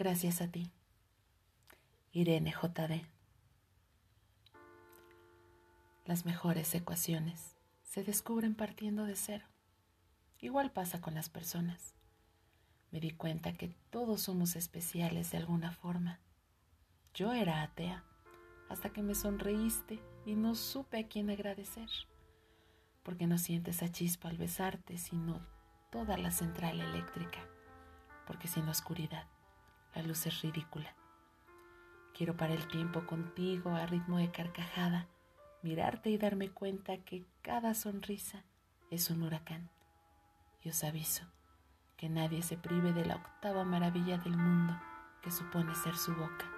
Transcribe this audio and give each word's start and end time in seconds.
Gracias 0.00 0.40
a 0.40 0.48
ti. 0.48 0.72
Irene 2.12 2.52
JD. 2.52 3.04
Las 6.06 6.24
mejores 6.24 6.74
ecuaciones 6.74 7.54
se 7.82 8.02
descubren 8.02 8.54
partiendo 8.54 9.04
de 9.04 9.14
cero. 9.14 9.44
Igual 10.38 10.72
pasa 10.72 11.02
con 11.02 11.12
las 11.12 11.28
personas. 11.28 11.92
Me 12.90 12.98
di 12.98 13.10
cuenta 13.10 13.52
que 13.52 13.74
todos 13.90 14.22
somos 14.22 14.56
especiales 14.56 15.32
de 15.32 15.36
alguna 15.36 15.70
forma. 15.70 16.18
Yo 17.12 17.34
era 17.34 17.60
atea 17.60 18.02
hasta 18.70 18.94
que 18.94 19.02
me 19.02 19.14
sonreíste 19.14 20.00
y 20.24 20.34
no 20.34 20.54
supe 20.54 20.98
a 20.98 21.08
quién 21.08 21.28
agradecer, 21.28 21.90
porque 23.02 23.26
no 23.26 23.36
sientes 23.36 23.82
esa 23.82 23.92
chispa 23.92 24.30
al 24.30 24.38
besarte, 24.38 24.96
sino 24.96 25.46
toda 25.92 26.16
la 26.16 26.30
central 26.30 26.80
eléctrica, 26.80 27.46
porque 28.26 28.48
sin 28.48 28.64
la 28.64 28.70
oscuridad 28.70 29.28
la 29.94 30.02
luz 30.02 30.26
es 30.26 30.42
ridícula. 30.42 30.94
Quiero 32.14 32.36
parar 32.36 32.56
el 32.56 32.68
tiempo 32.68 33.06
contigo 33.06 33.70
a 33.70 33.86
ritmo 33.86 34.18
de 34.18 34.30
carcajada, 34.30 35.08
mirarte 35.62 36.10
y 36.10 36.18
darme 36.18 36.50
cuenta 36.50 36.98
que 36.98 37.24
cada 37.42 37.74
sonrisa 37.74 38.44
es 38.90 39.10
un 39.10 39.22
huracán. 39.22 39.70
Y 40.62 40.68
os 40.68 40.84
aviso 40.84 41.24
que 41.96 42.08
nadie 42.08 42.42
se 42.42 42.56
prive 42.56 42.92
de 42.92 43.06
la 43.06 43.16
octava 43.16 43.64
maravilla 43.64 44.18
del 44.18 44.36
mundo 44.36 44.78
que 45.22 45.30
supone 45.30 45.74
ser 45.74 45.96
su 45.96 46.14
boca 46.14 46.50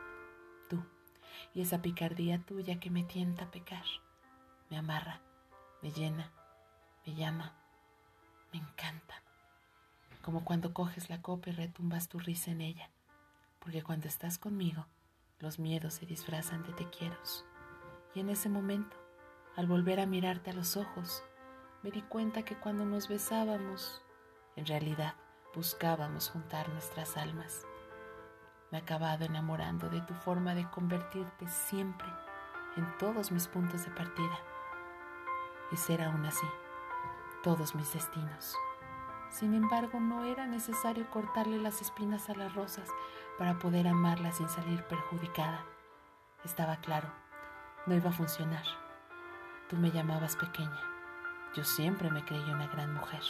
y 1.55 1.61
esa 1.61 1.83
picardía 1.83 2.39
tuya 2.39 2.81
que 2.81 2.91
me 2.91 3.05
tienta 3.05 3.45
a 3.45 3.51
pecar, 3.51 3.85
me 4.71 4.79
amarra, 4.79 5.21
me 5.83 5.91
llena, 5.91 6.31
me 7.07 7.15
llama, 7.15 7.55
me 8.53 8.59
encanta. 8.59 9.23
Como 10.23 10.45
cuando 10.45 10.73
coges 10.73 11.11
la 11.11 11.21
copa 11.21 11.51
y 11.51 11.53
retumbas 11.53 12.09
tu 12.09 12.19
risa 12.19 12.51
en 12.53 12.61
ella, 12.61 12.91
porque 13.63 13.83
cuando 13.83 14.09
estás 14.09 14.39
conmigo, 14.39 14.87
los 15.39 15.59
miedos 15.59 15.95
se 15.95 16.07
disfrazan 16.07 16.63
de 16.65 16.73
te 16.73 16.91
quiero. 16.91 17.17
Y 18.15 18.21
en 18.21 18.29
ese 18.29 18.49
momento, 18.49 18.97
al 19.57 19.67
volver 19.67 20.01
a 20.01 20.07
mirarte 20.07 20.51
a 20.51 20.55
los 20.55 20.77
ojos, 20.77 21.23
me 21.83 21.91
di 21.91 22.03
cuenta 22.03 22.45
que 22.45 22.57
cuando 22.57 22.85
nos 22.85 23.09
besábamos, 23.09 24.03
en 24.57 24.67
realidad 24.67 25.15
buscábamos 25.55 26.29
juntar 26.31 26.69
nuestras 26.69 27.17
almas 27.17 27.67
me 28.73 28.79
he 28.79 28.81
acabado 28.81 29.27
enamorando 29.27 29.91
de 29.91 30.01
tu 30.01 30.15
forma 30.15 30.55
de 30.55 30.69
convertirte 30.71 31.47
siempre 31.47 32.09
en 32.79 32.97
todos 32.97 33.31
mis 33.31 33.47
puntos 33.47 33.85
de 33.85 33.91
partida 33.91 34.39
y 35.71 35.77
ser 35.77 36.01
aún 36.01 36.25
así 36.25 36.47
todos 37.43 37.75
mis 37.75 37.93
destinos. 37.93 38.57
Sin 39.33 39.55
embargo, 39.55 39.99
no 39.99 40.25
era 40.25 40.47
necesario 40.47 41.11
cortarle 41.11 41.59
las 41.59 41.81
espinas 41.81 42.31
a 42.31 42.35
las 42.35 42.55
rosas 42.55 42.89
para 43.37 43.59
poder 43.59 43.89
amarla 43.89 44.31
sin 44.31 44.49
salir 44.49 44.85
perjudicada. 44.85 45.65
Estaba 46.45 46.77
claro, 46.77 47.09
no 47.87 47.97
iba 47.97 48.11
a 48.11 48.13
funcionar. 48.13 48.65
Tú 49.69 49.77
me 49.77 49.91
llamabas 49.91 50.37
pequeña. 50.37 50.81
Yo 51.57 51.65
siempre 51.65 52.11
me 52.13 52.25
creí 52.25 52.49
una 52.49 52.69
gran 52.69 52.95
mujer. 52.95 53.23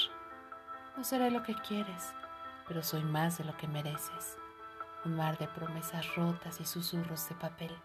No 0.98 1.04
seré 1.04 1.30
lo 1.30 1.42
que 1.42 1.54
quieres, 1.54 2.12
pero 2.68 2.82
soy 2.82 3.02
más 3.02 3.38
de 3.38 3.44
lo 3.44 3.56
que 3.56 3.66
mereces 3.66 4.36
un 5.04 5.16
mar 5.16 5.36
de 5.38 5.48
promesas 5.48 6.14
rotas 6.14 6.60
y 6.60 6.64
susurros 6.64 7.28
de 7.28 7.34
papel, 7.34 7.76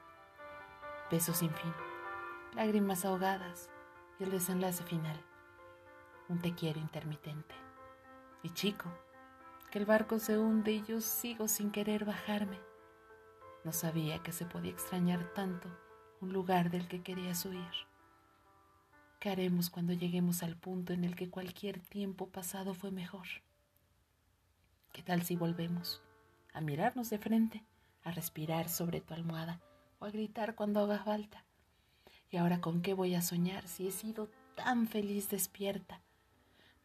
besos 1.09 1.37
sin 1.37 1.49
fin, 1.49 1.73
lágrimas 2.53 3.05
ahogadas 3.05 3.69
y 4.19 4.23
el 4.23 4.31
desenlace 4.31 4.83
final, 4.83 5.19
un 6.29 6.39
te 6.39 6.53
quiero 6.53 6.79
intermitente. 6.79 7.55
Y 8.43 8.49
chico, 8.51 8.85
que 9.71 9.79
el 9.79 9.85
barco 9.85 10.19
se 10.19 10.37
hunde 10.37 10.71
y 10.71 10.83
yo 10.83 11.01
sigo 11.01 11.47
sin 11.47 11.71
querer 11.71 12.05
bajarme. 12.05 12.59
No 13.63 13.73
sabía 13.73 14.23
que 14.23 14.31
se 14.31 14.45
podía 14.45 14.71
extrañar 14.71 15.33
tanto 15.33 15.69
un 16.21 16.33
lugar 16.33 16.71
del 16.71 16.87
que 16.87 17.03
querías 17.03 17.45
huir. 17.45 17.71
¿Qué 19.19 19.29
haremos 19.29 19.69
cuando 19.69 19.93
lleguemos 19.93 20.43
al 20.43 20.55
punto 20.55 20.93
en 20.93 21.03
el 21.03 21.15
que 21.15 21.29
cualquier 21.29 21.79
tiempo 21.79 22.29
pasado 22.29 22.73
fue 22.73 22.91
mejor? 22.91 23.27
¿Qué 24.93 25.01
tal 25.01 25.23
si 25.23 25.35
volvemos? 25.35 26.01
a 26.57 26.61
mirarnos 26.61 27.11
de 27.11 27.19
frente, 27.19 27.63
a 28.03 28.11
respirar 28.11 28.67
sobre 28.67 28.99
tu 28.99 29.13
almohada 29.13 29.61
o 29.99 30.05
a 30.05 30.09
gritar 30.09 30.55
cuando 30.55 30.79
haga 30.79 31.03
falta. 31.03 31.45
¿Y 32.31 32.37
ahora 32.37 32.61
con 32.61 32.81
qué 32.81 32.95
voy 32.95 33.13
a 33.13 33.21
soñar 33.21 33.67
si 33.67 33.87
he 33.87 33.91
sido 33.91 34.31
tan 34.55 34.87
feliz 34.87 35.29
despierta? 35.29 36.01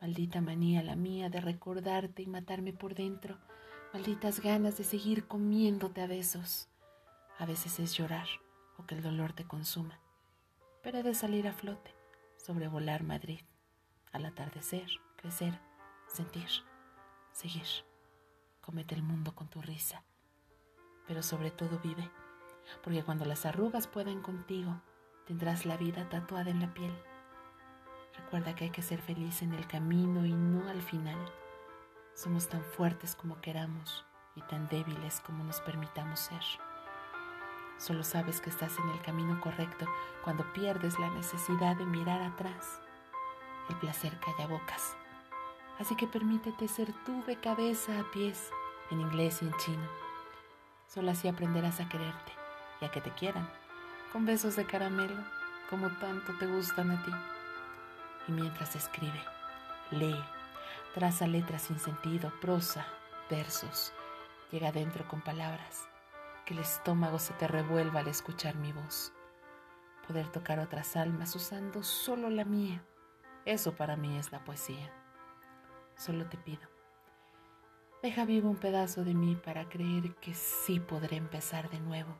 Maldita 0.02 0.40
manía 0.40 0.82
la 0.82 0.96
mía 0.96 1.30
de 1.30 1.40
recordarte 1.40 2.22
y 2.22 2.26
matarme 2.26 2.72
por 2.72 2.96
dentro. 2.96 3.38
Malditas 3.92 4.40
ganas 4.40 4.76
de 4.76 4.82
seguir 4.82 5.28
comiéndote 5.28 6.00
a 6.00 6.08
besos. 6.08 6.68
A 7.38 7.46
veces 7.46 7.78
es 7.78 7.94
llorar 7.94 8.26
o 8.78 8.84
que 8.84 8.96
el 8.96 9.02
dolor 9.02 9.32
te 9.32 9.44
consuma. 9.44 10.00
Pero 10.82 10.98
he 10.98 11.02
de 11.04 11.14
salir 11.14 11.46
a 11.46 11.52
flote, 11.52 11.94
sobrevolar 12.36 13.04
Madrid, 13.04 13.42
al 14.10 14.24
atardecer, 14.24 14.88
crecer, 15.14 15.60
sentir, 16.08 16.48
seguir. 17.30 17.68
Comete 18.60 18.96
el 18.96 19.04
mundo 19.04 19.36
con 19.36 19.46
tu 19.46 19.62
risa, 19.62 20.02
pero 21.06 21.22
sobre 21.22 21.52
todo 21.52 21.78
vive, 21.78 22.10
porque 22.82 23.04
cuando 23.04 23.24
las 23.24 23.46
arrugas 23.46 23.86
puedan 23.86 24.20
contigo, 24.20 24.82
tendrás 25.28 25.64
la 25.64 25.76
vida 25.76 26.08
tatuada 26.08 26.50
en 26.50 26.58
la 26.58 26.74
piel. 26.74 26.92
Recuerda 28.32 28.56
que 28.56 28.64
hay 28.64 28.70
que 28.70 28.80
ser 28.80 28.98
feliz 28.98 29.42
en 29.42 29.52
el 29.52 29.66
camino 29.66 30.24
y 30.24 30.32
no 30.32 30.66
al 30.70 30.80
final. 30.80 31.18
Somos 32.14 32.48
tan 32.48 32.64
fuertes 32.64 33.14
como 33.14 33.38
queramos 33.42 34.06
y 34.34 34.40
tan 34.40 34.68
débiles 34.68 35.20
como 35.20 35.44
nos 35.44 35.60
permitamos 35.60 36.18
ser. 36.18 36.40
Solo 37.76 38.02
sabes 38.02 38.40
que 38.40 38.48
estás 38.48 38.78
en 38.78 38.88
el 38.88 39.02
camino 39.02 39.38
correcto 39.38 39.84
cuando 40.24 40.50
pierdes 40.54 40.98
la 40.98 41.10
necesidad 41.10 41.76
de 41.76 41.84
mirar 41.84 42.22
atrás. 42.22 42.80
El 43.68 43.76
placer 43.76 44.18
calla 44.18 44.48
bocas 44.48 44.96
Así 45.78 45.94
que 45.94 46.06
permítete 46.06 46.68
ser 46.68 46.90
tú 47.04 47.22
de 47.26 47.36
cabeza 47.36 48.00
a 48.00 48.10
pies, 48.12 48.50
en 48.90 49.02
inglés 49.02 49.42
y 49.42 49.44
en 49.44 49.56
chino. 49.58 49.88
Solo 50.88 51.10
así 51.10 51.28
aprenderás 51.28 51.80
a 51.80 51.88
quererte 51.90 52.32
y 52.80 52.86
a 52.86 52.90
que 52.90 53.02
te 53.02 53.10
quieran, 53.10 53.46
con 54.10 54.24
besos 54.24 54.56
de 54.56 54.64
caramelo, 54.64 55.22
como 55.68 55.90
tanto 55.98 56.32
te 56.38 56.46
gustan 56.46 56.92
a 56.92 57.04
ti. 57.04 57.12
Y 58.28 58.32
mientras 58.32 58.76
escribe, 58.76 59.20
lee, 59.90 60.22
traza 60.94 61.26
letras 61.26 61.62
sin 61.62 61.78
sentido, 61.78 62.32
prosa, 62.40 62.86
versos, 63.30 63.92
llega 64.50 64.68
adentro 64.68 65.06
con 65.08 65.22
palabras, 65.22 65.88
que 66.44 66.54
el 66.54 66.60
estómago 66.60 67.18
se 67.18 67.32
te 67.34 67.48
revuelva 67.48 68.00
al 68.00 68.08
escuchar 68.08 68.54
mi 68.56 68.72
voz. 68.72 69.12
Poder 70.06 70.28
tocar 70.28 70.58
otras 70.58 70.96
almas 70.96 71.34
usando 71.34 71.82
solo 71.82 72.28
la 72.28 72.44
mía, 72.44 72.84
eso 73.44 73.74
para 73.74 73.96
mí 73.96 74.18
es 74.18 74.30
la 74.32 74.44
poesía. 74.44 74.92
Solo 75.96 76.26
te 76.26 76.36
pido, 76.36 76.68
deja 78.02 78.24
vivo 78.24 78.50
un 78.50 78.56
pedazo 78.56 79.04
de 79.04 79.14
mí 79.14 79.36
para 79.36 79.68
creer 79.68 80.14
que 80.16 80.34
sí 80.34 80.80
podré 80.80 81.16
empezar 81.16 81.70
de 81.70 81.80
nuevo, 81.80 82.18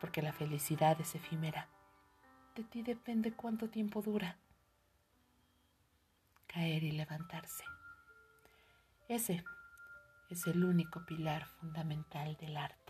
porque 0.00 0.22
la 0.22 0.32
felicidad 0.32 1.00
es 1.00 1.14
efímera. 1.14 1.68
De 2.54 2.64
ti 2.64 2.82
depende 2.82 3.32
cuánto 3.32 3.70
tiempo 3.70 4.02
dura. 4.02 4.36
Caer 6.48 6.82
y 6.82 6.92
levantarse. 6.92 7.64
Ese 9.08 9.44
es 10.30 10.46
el 10.46 10.64
único 10.64 11.04
pilar 11.06 11.46
fundamental 11.46 12.36
del 12.36 12.56
arte. 12.56 12.87